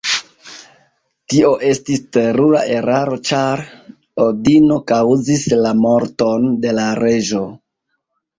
Tio 1.33 1.51
estis 1.71 2.01
terura 2.17 2.61
eraro 2.77 3.17
ĉar 3.31 3.61
Odino 4.25 4.79
kaŭzis 4.93 5.45
la 5.67 5.75
morton 5.85 6.51
de 6.67 6.75
la 6.81 6.89
reĝo. 7.03 7.45